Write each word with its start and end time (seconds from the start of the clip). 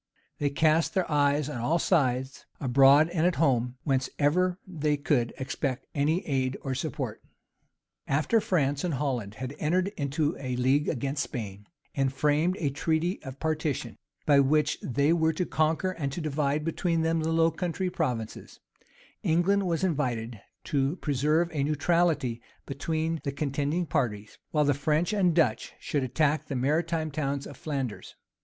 They 0.39 0.49
cast 0.49 0.95
their 0.95 1.05
eyes 1.11 1.47
on 1.47 1.59
all 1.61 1.77
sides, 1.77 2.47
abroad 2.59 3.07
and 3.09 3.23
at 3.27 3.35
home, 3.35 3.77
whence 3.83 4.09
ever 4.17 4.57
they 4.65 4.97
could 4.97 5.31
expect 5.37 5.85
any 5.93 6.25
aid 6.25 6.57
or 6.61 6.73
support. 6.73 7.21
After 8.07 8.41
France 8.41 8.83
and 8.83 8.95
Holland 8.95 9.35
had 9.35 9.53
entered 9.59 9.89
into 9.89 10.35
a 10.39 10.55
league 10.55 10.89
against 10.89 11.21
Spain, 11.21 11.67
and 11.93 12.11
framed 12.11 12.57
a 12.57 12.71
treaty 12.71 13.21
of 13.21 13.39
partition, 13.39 13.95
by 14.25 14.39
which 14.39 14.79
they 14.81 15.13
were 15.13 15.33
to 15.33 15.45
conquer 15.45 15.91
and 15.91 16.11
to 16.13 16.19
divide 16.19 16.65
between 16.65 17.03
them 17.03 17.19
the 17.19 17.31
Low 17.31 17.51
Country 17.51 17.91
provinces, 17.91 18.59
England 19.21 19.67
was 19.67 19.83
invited 19.83 20.41
to 20.63 20.95
preserve 20.95 21.47
a 21.53 21.61
neutrality 21.63 22.41
between 22.65 23.21
the 23.23 23.31
contending 23.31 23.85
parties, 23.85 24.39
while 24.49 24.65
the 24.65 24.73
French 24.73 25.13
and 25.13 25.35
Dutch 25.35 25.73
should 25.79 26.01
attack 26.01 26.47
the 26.47 26.55
maritime 26.55 27.11
towns 27.11 27.45
of 27.45 27.55
Flanders. 27.55 28.15